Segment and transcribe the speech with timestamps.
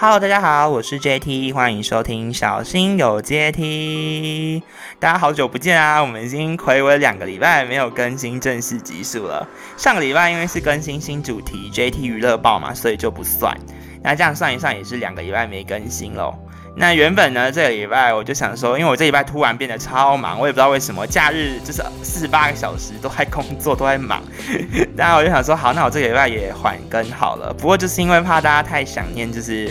[0.00, 4.62] Hello，大家好，我是 JT，欢迎收听小心有阶梯。
[5.00, 9.44] 大家好久不见啊，我们已经暌违两个礼拜没有更新正式集数了。
[9.76, 13.52] 上个礼拜因为是更新新主题 JT 娱乐报嘛，所以就不算。
[14.00, 16.32] 那这样算一算也是两个礼拜没更新喽。
[16.78, 24.22] 那原本呢，这个礼拜我就想说，因为我这礼拜突然变得超忙，我也不知道为什么，假日就是四十八个小时都在工作，都在忙。
[24.96, 27.52] 然我就想说，好，那我这个礼拜也缓更好了。
[27.52, 29.70] 不过就是因为怕大家太想念，就是。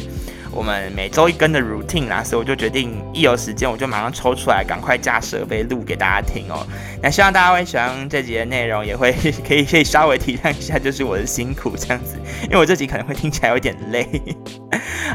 [0.50, 6.66] 我们每周一更的 routine 啦，所以我就决定一有时间我就马上抽出来，赶快架设备录给大家听哦。
[7.00, 9.14] 那希望大家会喜欢这集的内容，也会
[9.48, 12.16] 可以可以稍微体谅一下，就是我的辛苦这样子，
[12.46, 14.10] 因为我这集可能会听起来有点累。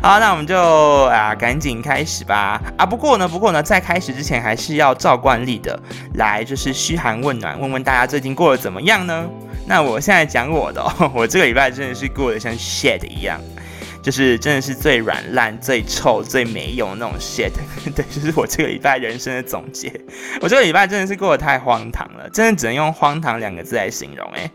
[0.00, 2.60] 好，那我们就啊赶紧开始吧。
[2.76, 5.78] 啊，不过呢，不过呢，在开始之前还是要照惯例的
[6.14, 9.24] 来，就是嘘寒问暖，问问大家最近过得怎么样呢？
[9.66, 13.40] 那我现在讲我的，哦 我这个礼拜真的是过得像 shit 一样。
[14.02, 17.52] 就是真的是最软烂、最臭、最没用的那种 shit，
[17.94, 19.92] 对，就是我这个礼拜人生的总结。
[20.40, 24.28] 我这个礼拜真的是过得太荒唐了，真的只能用荒唐两个字来形容。
[24.32, 24.50] 哎，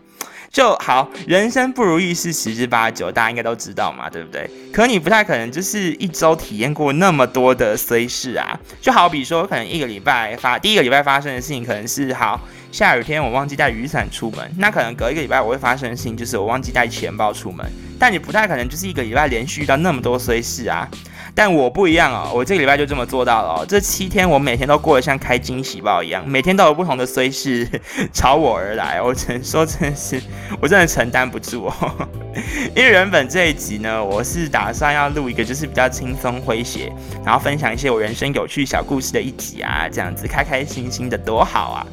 [0.50, 4.50] 就好，人生不如意事十之八九，大家应该都知道嘛，对不对？
[4.72, 8.58] 可你不太可能就是一周体验过那么多的虽事啊。
[8.80, 12.40] 就好比说，可能一个礼拜发第一个礼拜发生的事情，可能是好
[12.72, 17.64] 下雨天我忘记带雨伞出门，那可能隔一个礼拜我会发生的事情就是我忘记带钱包出门。
[18.00, 20.88] 但你不太可能就是一个礼拜连续遇到那么多衰事啊！
[21.34, 23.66] 但我不一样哦，我这个礼拜就这么做到了哦。
[23.68, 27.68] 这七天我每天都过得像开惊喜包一样，每天都有不同的衰事
[28.12, 29.00] 朝我而来。
[29.00, 30.20] 我只能说，真是
[30.60, 32.08] 我真的承担不住哦。
[32.74, 36.92] 因为原本这一集呢，我是打算要录一个就是比较轻松诙谐，
[37.24, 41.86] 然后分享一些我人生有趣小故事的一集啊，这样子开开心心的多好啊！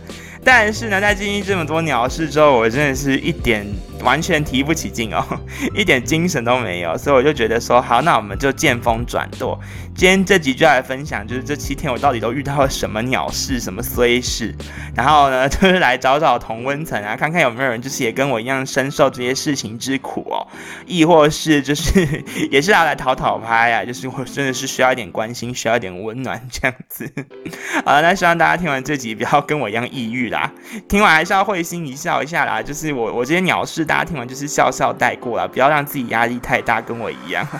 [0.45, 3.65] 但是呢，在经历这么多鸟事之后，我真的是一点。
[4.03, 5.25] 完全提不起劲哦，
[5.73, 9.59] 一点精神都没有，所以我就觉得说好，那我们就见风转舵。
[9.97, 14.53] 今天这集就来分享，就是这七天我到底都遇到了什么鸟事、什么衰事，
[14.93, 20.45] 然后呢，就是来找找同温层啊，看看有没有人就是也跟我一样深受这些事情之苦哦，
[20.85, 27.09] 亦或是就是也是要来讨讨拍啊，就是我真的是需要一点关心，需要一点温暖这样子。
[27.85, 30.51] 好了，那希望大家听完这集不要跟我一样抑郁啦，
[30.89, 32.61] 听完还是要会心一笑一下啦。
[32.61, 33.95] 就是我我这些鸟事大。
[33.95, 37.47] 家听完就是笑笑带过了，不要让自己压力太大，跟我一样。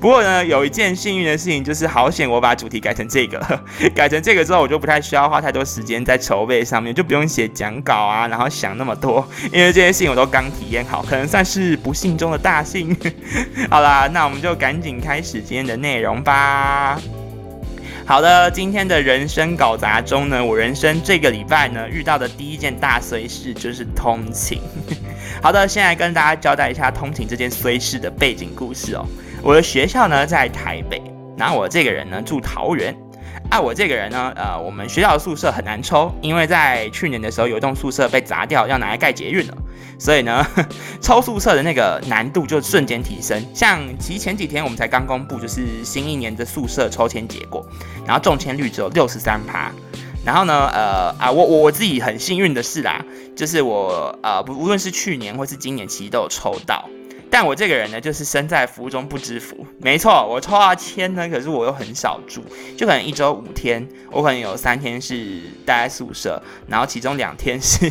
[0.00, 3.38] 不过呢，有一件幸运的事情就是，好险我把主题改成这个，
[3.94, 12.96] 改成这个之后，我就不太需要花太多时间在筹备上面，就不用写讲稿啊，然后想那么多，因为这些事情我都刚体验好，可能算是不幸中的大幸。
[13.70, 17.00] 好啦，那我们就赶紧开始今天的内容吧。
[18.04, 24.60] 好的，今天的人生搞砸中呢，我人生这个礼拜呢遇到的第一件大衰事就是通勤。
[25.42, 29.04] 好的，现在跟大家交代一下通勤这件衰事的背景故事哦。
[29.46, 31.00] 我的学校呢在台北，
[31.38, 32.92] 然后我这个人呢住桃园。
[33.48, 39.56] 啊，我这个人呢，呃，我们学校的宿舍很难抽，因为在去年的时候有一栋宿舍被砸掉，要拿来盖捷运了，
[40.00, 40.44] 所以呢，
[41.00, 43.40] 抽宿舍的那个难度就瞬间提升。
[43.54, 47.64] 像其实前几天我们才刚公布，就是新一年的宿舍抽签结果，
[48.04, 49.70] 然后中签率只有六十三趴。
[50.24, 53.00] 然后呢，呃啊，我我我自己很幸运的是啦，
[53.36, 56.84] 就是我呃不无论是去年或是今年，其实都有抽到。
[57.30, 59.66] 但我这个人呢，就是身在福中不知福。
[59.80, 62.44] 没错，我抽到签呢，可是我又很少住，
[62.76, 67.90] 就可能一周五天，我可能有三天是待在宿舍，然后其中两天是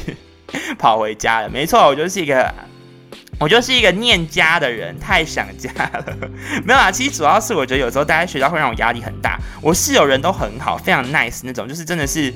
[0.77, 1.49] 跑回家了。
[1.49, 2.53] 没错，我就是一个。
[3.37, 6.17] 我就是一个念家的人，太想家了。
[6.63, 9.37] 没有啊，其实主要是我觉得有时候待在学校会让我压力很大。
[9.61, 12.33] 我室友人都很好，非常 nice 那种，就是真的是。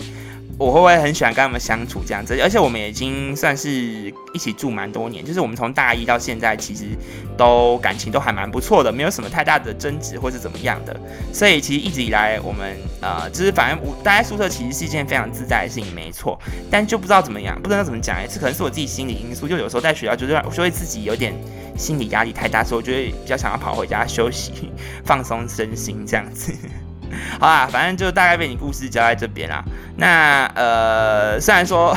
[0.60, 2.38] 我会不会很喜欢跟他们相处这样子？
[2.42, 6.84] 而且我们已经算是一起住蛮多年，就是我们从大一到现在，其实
[7.38, 10.94] 都感情都还蛮不错的，没有什么太大的争执或是怎么样的。
[11.32, 16.38] 所以其实一直以来，我们呃，就是反正我待在宿舍其实是一件非常自在的事情，没错。
[16.70, 19.48] 但就不知道怎么样，不知道怎么讲，这可能是我自己心理因素。
[19.48, 21.34] 就有时候在学校，就是就会自己有点
[21.78, 24.52] 心理压力太大，所以我就会比较想要跑回家休息、
[25.06, 26.54] 放松身心这样子。
[27.40, 29.64] 好啦，反正就大概被你故事交在这边啦。
[29.98, 31.96] 那呃，虽然说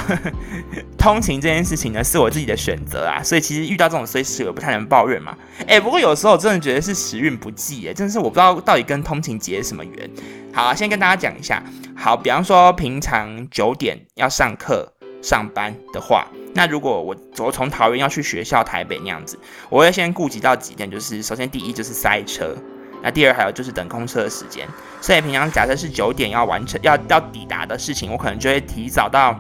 [0.99, 5.37] 通勤这件事情呢是我自己的选择啊，所以其实遇到这种衰事我不太能抱怨嘛。
[5.67, 10.11] 哎，不过有时候我真的觉得是时运不济哎，真的是我不知道到底跟通勤结什么缘。
[10.53, 11.63] 好，先跟大家讲一下。
[11.97, 14.93] 好，比方说平常九点要上课
[15.23, 19.39] 上班的话，那如果我我从桃园要去学校台北那样子，
[19.69, 22.57] 我会先顾及到几点，就是首先第一就是塞车。
[23.03, 24.67] 那第二还有就是等空车的时间，
[25.01, 29.39] 所以平常假设是九点要完成要要抵达的事情，我可能就会提早到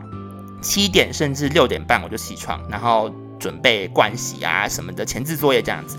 [0.60, 5.96] 七点甚至六点半我就起床，然后准备盥洗啊什么的前置作业这样子。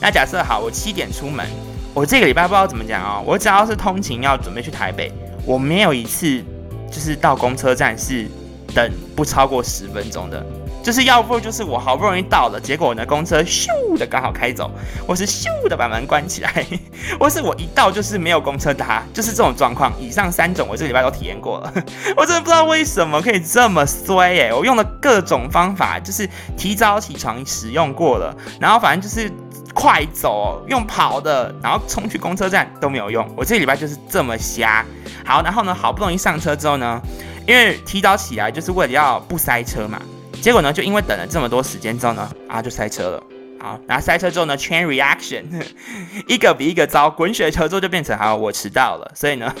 [0.00, 1.46] 那假设好，我七点出门，
[1.92, 5.12] 我这个礼拜不知道怎么讲哦，我只要是通勤要准备去台北，
[5.44, 6.42] 我没有一次
[6.90, 8.28] 就是到公车站是
[8.74, 10.44] 等不超过十分钟的。
[10.82, 14.70] 就是要不就是我好不容易到了，结果呢公车咻的刚好开走，
[15.06, 16.66] 或是咻的把门关起来，
[17.20, 19.92] 或是我一到就是没有公车搭，就是这种状况。
[20.00, 21.72] 以上三种我这礼拜都体验过了，
[22.16, 24.52] 我真的不知道为什么可以这么衰耶！
[24.52, 29.30] 我用了各种方法，就是提早起床使用过了，然后反正就是
[29.72, 33.26] 快走用跑的，然后冲去公车站都没有用。
[33.36, 34.84] 我这礼拜就是这么瞎。
[35.24, 37.00] 好，然后呢好不容易上车之后呢，
[37.46, 40.02] 因为提早起来就是为了要不塞车嘛。
[40.42, 43.22] 结果呢，就因为等了这么多时间之后呢，啊，就塞车了。
[43.60, 45.44] 好，然后塞车之后呢，chain reaction，
[46.26, 49.08] 一个比一个糟，滚雪球之后就变成好，我迟到了。
[49.14, 49.54] 所以呢，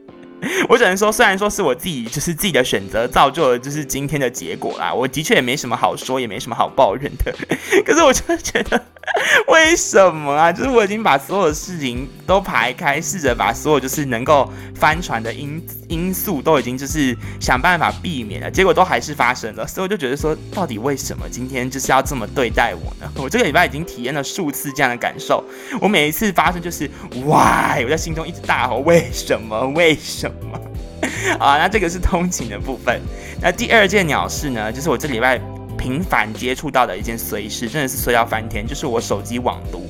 [0.68, 7.34] 我只能说，虽然说是我自己就是自己的选择造就了就是今天的结果啦，我的确也没什么好说，也没什么好抱怨的。
[7.86, 8.84] 可是我真的觉得。
[9.48, 10.52] 为什么啊？
[10.52, 19.66] 就是我已经把所有的事情都排开，试着把所有就是能够翻船的因因素都已经就是想办法避免了，结果都还是发生了。
[19.66, 23.10] 所以我就觉得说，到底为什么今天就是要这么对待我呢？
[23.16, 25.42] 我这个礼拜已经体验了数次这样的感受，
[25.80, 26.88] 我每一次发生就是
[27.24, 29.66] why，我在心中一直大吼为什么？
[29.68, 30.60] 为什么？
[31.40, 33.00] 啊，那这个是通勤的部分。
[33.40, 35.40] 那第二件鸟事呢，就是我这礼拜。
[35.78, 39.88] 频繁接触到的一件随事，真的是衰到翻天，就是我手机网读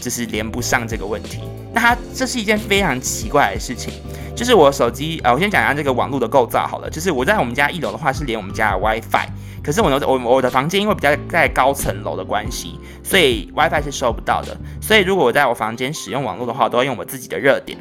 [0.00, 1.40] 就是连不上这个问题。
[1.72, 3.92] 那它这是一件非常奇怪的事情，
[4.36, 6.90] 就是我手机呃，我先讲一下这个网络的构造好了。
[6.90, 9.28] 就是我在我们家一楼的话是连我们家的 WiFi，
[9.62, 14.56] 可是我我我的房间因为比较在高层楼的关系，所以 WiFi 是收不到的。
[14.80, 17.78] 所以如果我在我房间使用网络的话，都要用我自己的热点。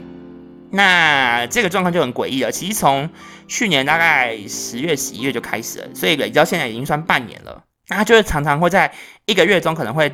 [0.71, 2.51] 那这个状况就很诡异了。
[2.51, 3.10] 其实从
[3.48, 7.63] 去年大概十月、十一月就开始了，所以累积到现在已经算半年了。
[7.88, 8.92] 那它就是常常会在
[9.25, 10.12] 一个月中可能会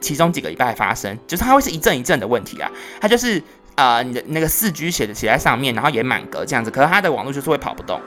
[0.00, 2.70] 其中几个礼拜发生，就是它会是一阵一阵的问题啊。
[3.00, 3.42] 它就是
[3.74, 8.00] 呃你的那个四 G 写的写在上面，然后也满格这样子，可是它的网络就是会跑不动，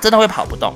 [0.00, 0.72] 真的会跑不动。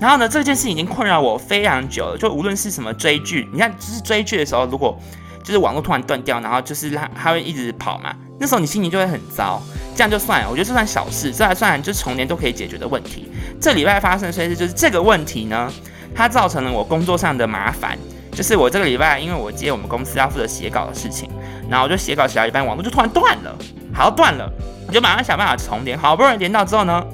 [0.00, 2.18] 然后呢，这件事已经困扰我非常久了。
[2.18, 4.98] 就无论是什么追剧，你看就是追剧的时候，如果
[5.44, 9.62] 就是网络突然断掉，然后就是它它会一直跑嘛，那时候你心情就会很糟。
[9.94, 13.30] 这样就算了，我觉得这算小事，这还算就是重连都可以解决的问题。
[13.60, 15.70] 这礼拜发生的事就是这个问题呢，
[16.14, 17.98] 它造成了我工作上的麻烦。
[18.32, 21.28] 就是我这个礼拜，因为我接我们公司要负责写稿的事情，
[21.68, 23.54] 然后我就写稿写到一半，网络就突然断了，
[23.92, 24.50] 好断了，
[24.88, 27.04] 我就马上想办法重连，好不容易连到之后呢，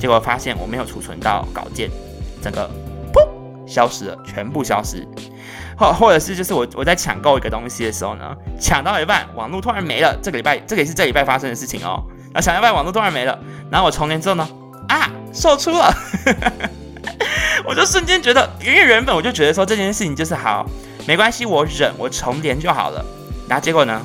[0.00, 1.88] 结果发现我没有储存到稿件，
[2.42, 2.68] 整个
[3.12, 3.20] 噗
[3.64, 5.06] 消失了，全部消失。
[5.78, 10.18] 或或者是就是我我在抢购一个东西的时候呢，抢到一半，网络突然没了。
[10.20, 12.02] 这个礼拜这个也是这礼拜发生的事情哦。
[12.36, 13.38] 啊，想要把网络突然没了，
[13.70, 14.46] 然后我重连之后呢，
[14.88, 15.90] 啊，售出了，
[17.64, 20.68] 我就瞬间觉得，因为原本我就觉得说这件事情就是好，
[21.06, 23.02] 没关系，我忍，我重连就好了。
[23.48, 24.04] 然后结果呢，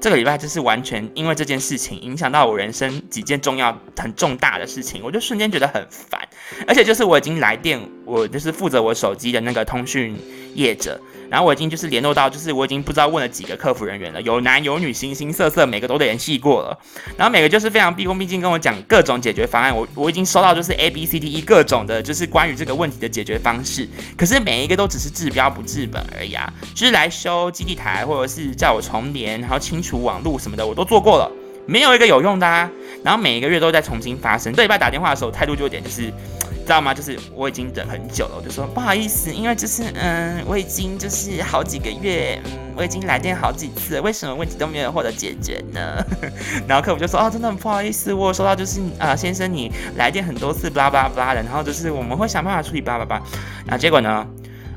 [0.00, 6.20] 这个礼拜就是完全因为这件事情影响到我人生几件重要、很重大的事情，我就瞬间觉得很烦。
[6.68, 10.16] 而且就是我已经来电，我就是负责我手机的那个通讯
[10.54, 11.00] 业者。
[11.30, 16.78] 然后我已经就是联络到，就是我已经不知道问了几个客服人员了，有男有女，形形色色，每个都联系过了。
[17.16, 19.74] 然后每个就是非常毕恭毕敬跟我讲各种解决方案。
[19.74, 23.88] 我我已经收到就是 A B C D E 各种的，就是关于这个问题的解决方式。
[24.16, 31.30] 可是每一个都只是治标不治本而已啊，就是来修基地台或者是叫我重连，然后清除网路什么的，我都做过了，
[31.66, 32.70] 没有一个有用的啊。
[33.02, 34.52] 然后每一个月都在重新发生。
[34.52, 36.12] 这礼拜打电话的时候态度就有点就是。
[36.66, 36.92] 知道吗？
[36.92, 46.04] 就是我已经等很久了，我就说不好意思，因为就是嗯，我已经就是好几个月，嗯，我已经来电好几次，为什么问题都没有获得解决呢？
[46.66, 53.22] 然后客服就说哦，真的很不好意思，我收到就是啊，先生你来电很多次，巴拉巴拉巴拉的，然后就是我们会想办法处理，巴拉巴拉。
[53.64, 54.26] 然后结果呢，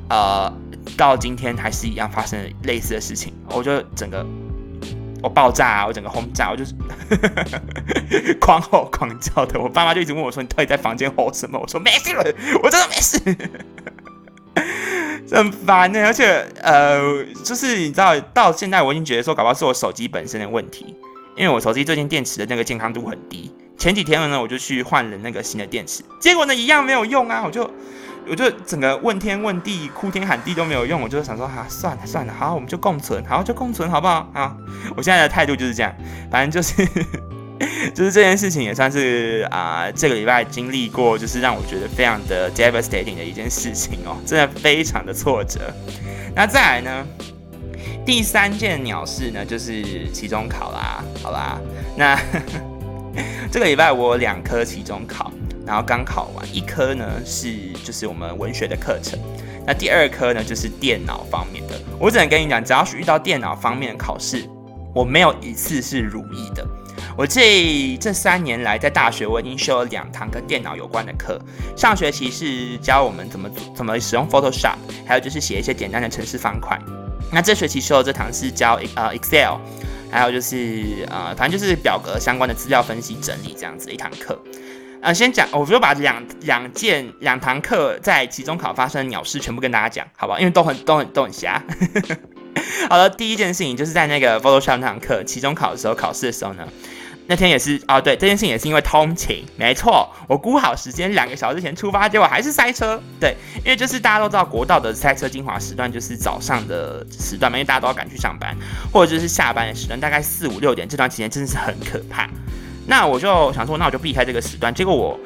[0.10, 0.54] 呃，
[0.96, 4.26] 到今天还是一样发生类似的事情，我就整个。
[5.22, 5.86] 我爆炸啊！
[5.88, 6.74] 我整个轰炸，我就是
[8.40, 9.60] 狂吼狂叫的。
[9.60, 12.24] 我爸妈就一直问我说：“你到底在房间吼什么？”我说：“没事了，
[12.64, 13.20] 我真的没事。
[15.36, 20.96] ”很烦呢，而且呃，就是你知道，到现在我已经觉得说，搞不好是我手机本身的问题，
[21.36, 23.54] 因为我手机最近电池的那个健康度很低。
[23.78, 27.44] 前几天呢，我就去换了那个新的电池，结果呢一样没有用啊！
[27.46, 27.70] 我就。
[28.30, 34.30] 我就整个问天问地、哭天喊地都没有用，我就想说哈，算了算了，好，我们就共存，好就共存，好不好？
[34.34, 34.56] 啊，
[34.96, 35.94] 我现在的态度就是这样，
[36.30, 36.86] 反正就是
[37.94, 45.74] 就是这件事情也算是啊，这个礼拜经历过，就是让我觉得非常的 devastating 的一件事情哦，真的非常的挫折。
[46.36, 47.06] 那再来呢，
[48.06, 51.60] 第三件鸟事呢，就是期中考啦，好啦，
[51.98, 52.18] 那
[53.52, 55.32] 这个礼拜我两科期中考。
[55.70, 59.20] 然后刚考完一科呢，是就是我们文学的课程。
[59.68, 61.80] 那第二科呢，就是电脑方面的。
[62.00, 64.50] 我只能跟你讲，只要是遇到电脑方面的考试，
[64.96, 66.66] 我没有一次是如意的。
[67.16, 71.40] 我这这三年来在大学，我已经修了两堂跟电脑有关的课。
[71.78, 76.80] 上学期是教我们怎么怎么使用 Photoshop，还有就是写一些简单的程式方块。
[77.32, 79.58] 那这学期修的这堂是教呃 Excel，
[80.10, 84.42] 还有就是呃反正就是表格相关的资料分析整理这样子的一堂课。
[85.02, 90.40] 呃，先讲，我就把两两件两堂课在期中考发生的鸟事全部跟大家讲，好不好？
[90.40, 91.62] 因为都很都很都很瞎。
[92.90, 96.68] 好了，第一件事情就是在那个 Photoshop 那堂课，期中考的时候考试的时候呢，
[97.28, 103.02] 那天也是啊，对，这件事情也是因为通勤，没错，我估好时间两个小时前出发，结果还是塞车。
[103.22, 108.54] 对，因为就是大家都知道国道的塞车精华时段就是早上的时段嘛，因为大家都要赶去上班，
[108.92, 112.28] 或者就是下班的时段，大概四五六点这段期间真的是很可怕。
[112.90, 114.74] 那我就想说，那我就避开这个时段。
[114.74, 115.18] 结果我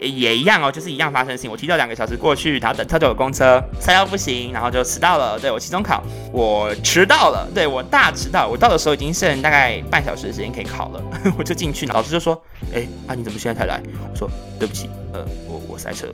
[0.00, 1.48] 也一样哦，就是一样发生事情。
[1.48, 5.38] 我提早两个小时过去，然后等特久的公车，塞到不行，然后就迟到了。
[5.38, 6.02] 对我期中考，
[6.32, 8.48] 我迟到了，对我大迟到。
[8.48, 11.00] 我到的时候已经剩大概半小时的时间可以考了，
[11.38, 12.34] 我就进去，老师就说
[12.74, 16.08] ：“哎，啊你怎么现在才来？”我说：“对不起，呃，我我塞车。”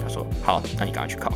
[0.00, 1.32] 他说：“好，那你赶快去考。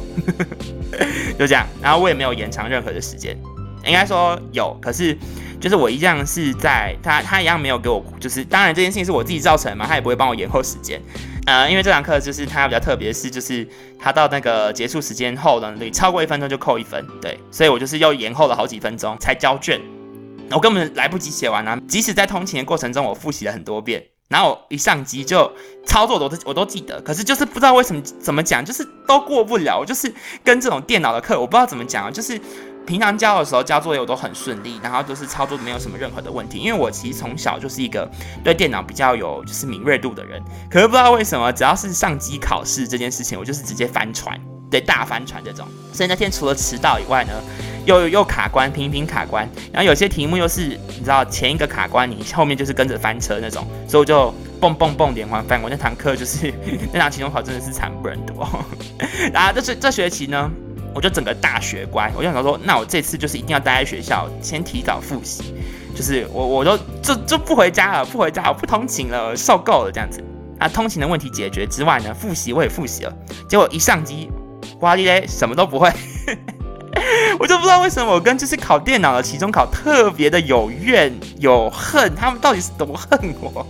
[1.36, 3.36] ”就这样，然后我也没有延长任何的时间，
[3.84, 5.18] 应该说有，可是。
[5.60, 11.00] 就是我一样是在他，他一样没有给我，就是当然这件事情是我自己造成的嘛，他也不会帮我延后时间。
[11.46, 13.66] 呃，因为这堂课就是他比较特别，是就是
[13.98, 19.80] 他到那个结束时间后呢，你超过一分钟就扣一分，对，所以我就是又延后了好几分钟才交卷，
[20.50, 21.80] 我根本来不及写完啊。
[21.88, 25.50] 即使在通勤的过程中，我复习了很多遍，然后一上机就
[25.84, 30.12] 操作我都我都记得，可是就是不知道为什么怎么讲，就是都过不了，就是
[30.44, 32.40] 跟这种电脑的课，我不知道怎么讲啊，就是。
[32.86, 38.08] 平常教的时候交作业我都很顺利，然后就是操作没有什么任何的问题，因为我其实从小就是一个
[38.44, 40.40] 对电脑比较有就是敏锐度的人。
[40.70, 44.40] 可是不知道为什么，只要是上机考试这件事情，我就是直接翻船，
[44.70, 45.66] 对大翻船这种。
[45.92, 47.32] 所以那天除了迟到以外呢，
[47.86, 49.48] 又又卡关，频频卡关。
[49.72, 55.60] 然后有些题目又是你知道前一个卡关，你后面就是跟着翻车那种，所以我就蹦蹦蹦连环翻。
[55.60, 56.52] 我那堂课就是
[56.92, 58.34] 那堂期中考真的是惨不忍睹。
[59.32, 60.48] 然 后这这这学期呢？
[60.96, 65.52] 我就整个大学乖，我就想说，那我这次就是一定要待在学校，先提早复习，
[65.94, 70.24] 就是我我都就就不回家了，不回家，我不通勤了，受够了这样子。
[70.58, 73.12] 啊，通勤的问题解决之外呢，复习我也复习了，
[73.46, 74.30] 结果一上机，
[74.80, 75.92] 哇哩嘞，什么都不会，
[77.38, 83.66] 我就不知道为什么我跟就是考电脑的期中考特别的有怨有恨，他们到底是多恨我？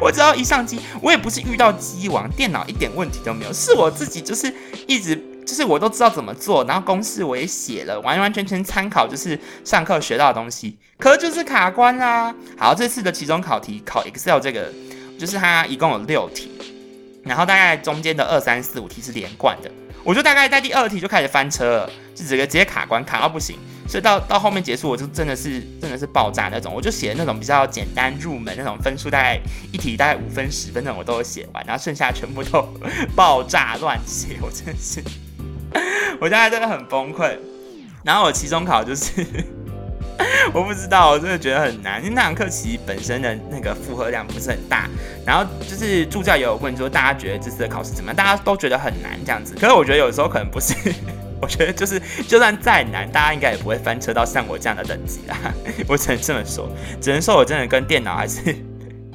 [0.00, 4.50] 我只要一上机，我也不是遇到机王，电脑一点问题都没有，是我自己就是
[4.86, 5.22] 一直。
[5.46, 12.34] 就是我都知道怎么做，然后公式我也写了，完完全全参考就是上课学到的东西，可就是卡关啦。
[12.58, 14.72] 好，这次的期中考题考 Excel 这个，
[15.16, 16.50] 就是它一共有六题，
[17.22, 19.70] 然后大概中间的二三四五题是连贯的，
[20.02, 23.56] 我就大概在第二题就开始翻车了，就直接直接卡关卡到不行，
[23.88, 29.40] 所以到到后面结束我就真的是真的是爆炸那种，我就写那种比较简单入门那种分数大概
[29.72, 32.68] 一题大概五分十分那种我都有写完，然后剩下全部都
[33.14, 35.00] 爆炸乱写，我真的是。
[36.20, 37.36] 我现在真的很崩溃，
[38.04, 39.10] 然后我期中考就是，
[40.52, 44.88] 我不知道，我真的觉得很难，因为那堂课其实本身的那个负荷量不是很大，
[45.26, 50.74] 然后就是助教也有问说大家觉得这次的考试怎么样，大家都觉得很难这样子，可是我觉得有时候可能不是，
[51.40, 55.36] 我觉得就是就算再难，大家应该也不会翻车到像我这样的等级啦，
[55.86, 56.68] 我只能这么说，
[57.00, 58.40] 只能说我真的跟电脑还是。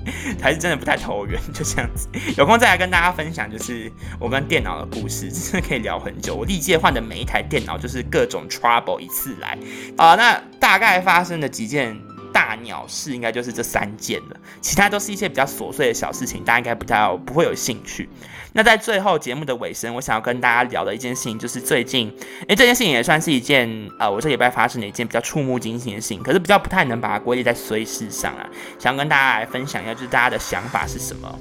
[0.41, 2.07] 还是真的不太投缘， 就这样子。
[2.37, 6.35] 有空再来跟大家分享，就是我跟电脑的故事，真的可以聊很久。
[6.35, 9.57] 我历届换的每一台电脑，就是各种 trouble 一次来
[9.97, 10.15] 啊。
[10.15, 11.99] 那大概发生的几件。
[12.33, 18.09] 大鸟事应该就是这三件了，其他都是一些比较琐碎的小事情，大家应该不太不会有兴趣。
[18.53, 22.13] 那在最后节目的尾声，我想要跟大家聊的一件事情，就是最近，
[22.47, 28.45] 哎，这件事情也算是一件呃，我这礼拜发生的一件比较触目惊心的事情，可是比较不太能把它归类在随事上啊。
[28.77, 31.39] 想要跟大家来分享一下，就是大家的想法是什么？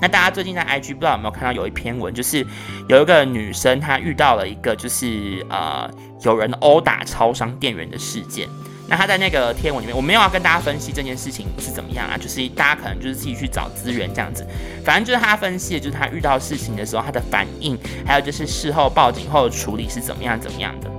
[0.00, 2.44] 那大家最近在 IG 不知道有没有看到有一篇文，就是
[2.88, 5.88] 有一个女生她遇到了一个就是呃
[6.22, 8.48] 有人殴打超商店员的事件。
[8.88, 14.46] 那他在那个贴文里面，我没有要跟大家分析这件事情是怎么样啊，就是大家可能就是自己去找资源这样子。
[14.84, 20.90] 反正就是他分析的就是他遇到事情的时候他的反应，还有就是事后报警后的处理是怎么样怎么样的。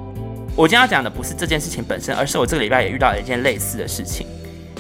[0.55, 4.25] 我今天要讲的不是这件事情本身，而是我这个礼拜也遇到了一件类似的事情。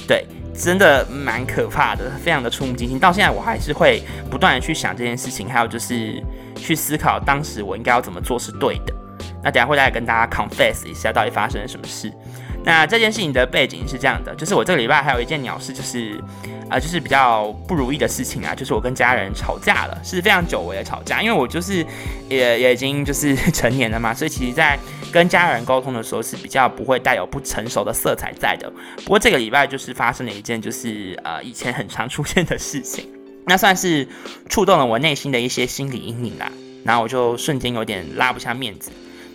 [0.07, 2.97] 对，真的蛮可怕的，非常的触目惊心。
[2.97, 6.21] 到现在我还是会不断的去想这件事情，还有就是
[6.55, 8.93] 去思考当时我应该要怎么做是对的。
[9.43, 12.11] 那等下会再跟大家 confess 一下到底发生了什么事。
[12.65, 16.17] 那这件事情的背景是这样的，就是我这个礼拜还有一件鸟事，就是
[16.69, 21.85] 啊，就是比较不如意的事情啊，就是我跟家人吵架了，是非常久违的吵架，因为我就是
[22.29, 24.79] 也也已经就是 成年了嘛，所以其实在
[25.11, 28.71] 跟家人沟通的时候是比较不会带有不成熟的色彩在的。
[29.03, 33.09] 不过这个礼拜就是发生了一件就是呃以前很常出现的事情，
[33.45, 34.07] 那算是
[34.47, 36.49] 触动了我内心的一些心理阴影啦，
[36.85, 38.89] 然后我就瞬间有点拉不下面子。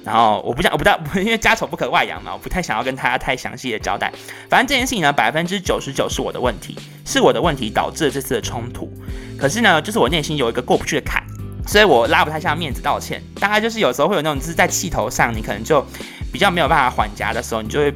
[0.09, 4.11] 然后我不想，我不大，因为家丑不可外扬嘛，我不太想要跟大家太详细的交代。
[4.49, 6.75] 反正这件事情呢，百分之九十九是我的问题，
[7.05, 8.91] 是我的问题导致了这次的冲突。
[9.39, 11.23] 可是呢，就是我内心有一个过不去的坎，
[11.67, 13.23] 所以我拉不太下面子道歉。
[13.39, 15.85] 大概就是有时候会有那种，就是在气头上，你可能就
[16.33, 17.93] 比较没有办法缓夹的时候，你就会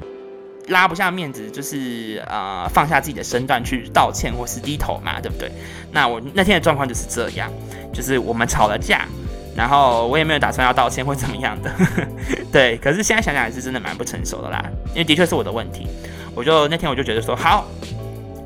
[0.69, 5.50] 拉不下面子，就是呃放下自己的身段去道歉或是低头嘛，对不对？
[5.90, 7.50] 那我那天的状况就是这样，
[7.90, 9.09] 就是我们吵了架。
[9.54, 11.71] 然后我也没有打算要道歉或怎么样的，
[12.50, 12.78] 对。
[12.78, 15.87] 可是现在想想还是真的蛮不成熟的啦，因为的确是我的问题。
[16.35, 17.66] 我就那天我就觉得说，好，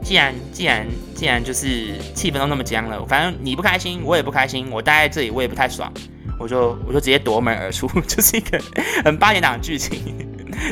[0.02, 0.84] 既然既然
[1.14, 5.92] 既然就是气氛都那么僵了，反正你不开心，我也不开心，我待在这里我也不太爽，
[6.40, 8.60] 我就我就直接夺门而出，就是一个
[9.04, 10.02] 很八点档剧情，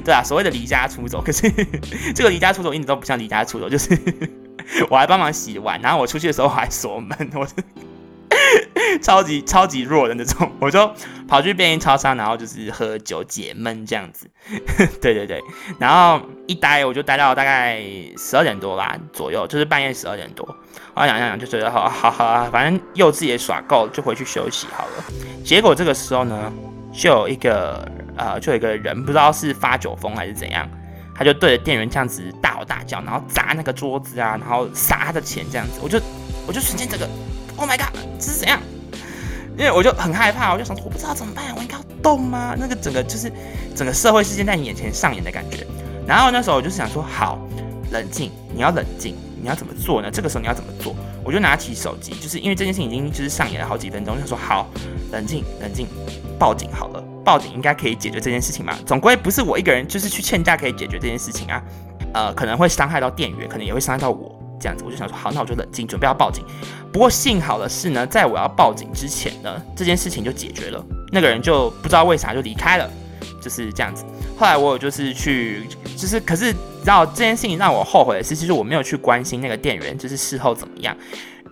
[0.04, 1.22] 对啊，所谓的离家出走。
[1.22, 1.48] 可是
[2.12, 3.96] 这个离家出走一直都不像离家出走，就是
[4.90, 7.46] 我还帮忙洗碗，然后我出去的时候还锁门，我。
[9.02, 10.90] 超级超级弱的那种， 我就
[11.26, 14.28] 跑去便利超商，然后就是喝酒解闷这样子。
[15.00, 15.42] 对对对，
[15.78, 17.82] 然后一待我就待到大概
[18.16, 20.46] 十二点多吧左右，就是半夜十二点多。
[20.94, 25.04] 我想想想就觉得好好好，反正幼稚也耍够，就回去休息好了。
[25.44, 26.52] 结果这个时候呢，
[26.92, 27.86] 就有一个
[28.16, 30.68] 呃，就有一个人不知道是发酒疯还是怎样，
[31.16, 36.00] 他就对着店员这样子大吼大叫，然后砸那个桌子啊，然后撒他的钱这样子，我就
[36.46, 37.08] 我就瞬间这个。
[37.56, 38.60] Oh my god，这是怎样？
[39.56, 42.56] 因为我就很害怕，我就想说，我不知道怎么办，我应该要动吗？
[42.58, 43.32] 那个整个就是
[43.74, 45.64] 整个社会事件在你眼前上演的感觉。
[46.06, 47.38] 然后那时候我就想说，好，
[47.92, 50.10] 冷静，你要冷静，你要怎么做呢？
[50.10, 50.94] 这个时候你要怎么做？
[51.24, 54.68] 我就拿起手机，就是因为这件事情已经就是上演了好几分钟，就说好，
[55.12, 55.86] 冷静，冷静，
[56.38, 58.76] 报警好了，报警应该可以解决这件事情嘛？
[58.84, 61.62] 总归不是我一个人就是去欠价可以解决这件事情啊，
[62.12, 64.33] 呃，可能会伤害到店员，可能也会伤害到我。
[64.60, 66.44] 这样子，我就想说，好，那我就冷静，准备要报警。
[66.92, 70.84] 不过幸好的是呢，在我要报警之前呢，这件事情就解决了。
[71.12, 72.90] 那个人就不知道为啥就离开了，
[73.40, 74.04] 就是这样子。
[74.36, 75.62] 后来我有就是去，
[75.96, 80.96] 就是可是，知道这件事情让我后悔的是，其实我没有去关心那个店员，就是事后怎么样。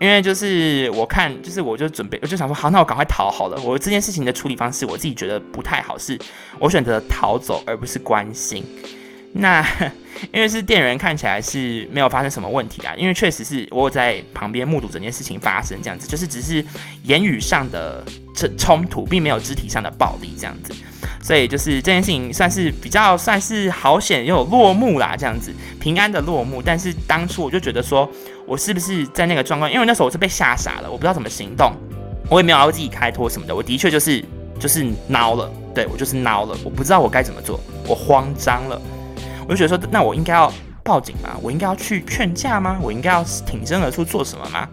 [0.01, 3.61] 因为就是我看，就是我就准备，我就想说，好，那我赶快逃好了。
[3.63, 6.19] 我这件事情的处理方式，我自己觉得不太好，是
[6.59, 8.65] 我选择逃走而不是关心。
[9.35, 9.67] 那
[10.33, 16.65] 因为是店员看起来是没有发生什么问题啊，因为确实是我有在旁边目睹整件事情发生，这样子就是只是
[17.05, 18.05] 言语上的
[18.37, 20.75] 冲冲突，并没有肢体上的暴力这样子，
[21.23, 26.63] 所以就是这件事情算是比较算是好险又有落幕啦，这样子平安的落幕。
[26.63, 28.09] 但是当初我就觉得说，
[28.47, 31.73] 我是不是在那个状况，因为那时候我是被吓傻了，我不知道怎么行动，
[32.29, 34.25] 我也没有要自己开脱什么的，我的确就是
[34.61, 38.81] 就是孬了，对我就是孬了，我不知道我该怎么做，我慌张了。
[39.49, 40.53] 我就觉得说，那我应该要
[40.83, 41.37] 报警吗？
[41.43, 42.79] 我应该要去劝架吗？
[42.81, 44.69] 我应该要挺身而出做什么吗？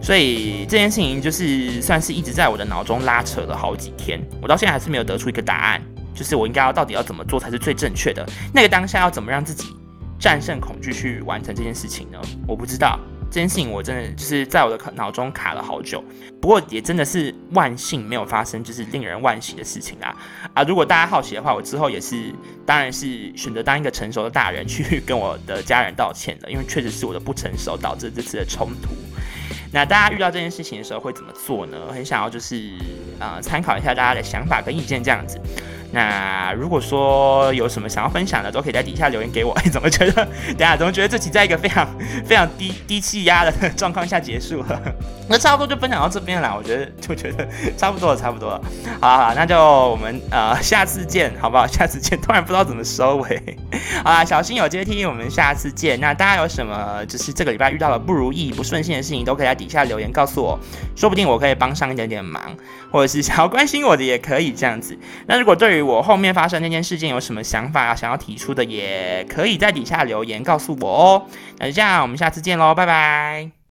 [0.00, 5.80] 所以这件事情就是算是一直在我的脑中拉扯了好几天，我到现在还是没有得出一个答案，
[6.12, 8.26] 就是我应该要到底要怎么做才是最正确的？
[8.52, 9.68] 那个当下要怎么让自己
[10.18, 12.18] 战胜恐惧去完成这件事情呢？
[12.48, 12.98] 我不知道。
[13.32, 16.04] 这件事情我真的就是在我的脑中卡了好久，
[16.38, 20.14] 不过也真的是万幸没有发生，就是令人万喜的事情啊
[20.52, 20.62] 啊！
[20.64, 22.30] 如果大家好奇的话，我之后也是，
[22.66, 28.90] 当然是选择当一个成熟的大人去跟我的家人道歉的，因为确实是我的不成熟导致这次的冲突。
[29.72, 31.86] 那大家遇到这件事情的时候会怎么做呢？
[31.90, 32.70] 很想要就是
[33.18, 35.40] 呃参考一下大家的想法跟意见这样子。
[35.92, 39.52] 那如果说有什么想要分享的，都可以在底下留言给我。
[39.52, 40.26] 哎 怎么觉得？
[40.56, 41.86] 等下怎么觉得这期在一个非常
[42.24, 44.82] 非常低低气压的状况下结束了？
[45.28, 46.54] 那差不多就分享到这边了。
[46.56, 48.60] 我觉得就觉得差不多了，差不多了。
[49.00, 51.66] 好好，那就我们呃下次见，好不好？
[51.66, 52.18] 下次见。
[52.20, 53.58] 突然不知道怎么收尾。
[54.02, 56.00] 好啦，小心有阶梯，我们下次见。
[56.00, 60.58] 那大家有什么就是这个礼拜遇到了不如意、不顺心的事情，都可以在底下留言告诉我，
[60.96, 62.42] 说不定我可以帮上一点点忙，
[62.90, 64.96] 或者是想要关心我的也可以这样子。
[65.26, 67.94] 那如果对于我后面发生那件事件有什么想法啊？
[67.94, 71.26] 想要提出的也可以在底下留言告诉我哦。
[71.58, 73.52] 那就这样，我们下次见喽，拜拜。